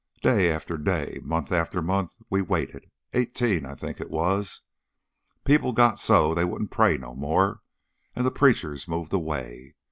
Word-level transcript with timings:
Day 0.23 0.51
after 0.51 0.79
day, 0.79 1.19
month 1.21 1.51
after 1.51 1.79
month, 1.79 2.15
we 2.31 2.41
waited 2.41 2.89
eighteen, 3.13 3.67
I 3.67 3.75
think 3.75 4.01
it 4.01 4.09
was. 4.09 4.61
People 5.45 5.73
got 5.73 5.99
so 5.99 6.33
they 6.33 6.43
wouldn't 6.43 6.71
pray 6.71 6.97
no 6.97 7.13
more, 7.13 7.61
and 8.15 8.25
the 8.25 8.31
preachers 8.31 8.87
moved 8.87 9.13
away. 9.13 9.75